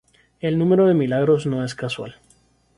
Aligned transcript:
El 0.39 0.57
número 0.57 0.87
de 0.87 0.95
milagros 0.95 1.45
no 1.45 1.63
es 1.63 1.75
casual. 1.75 2.15